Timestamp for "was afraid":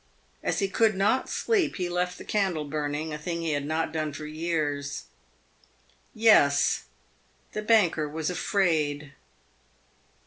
8.09-9.13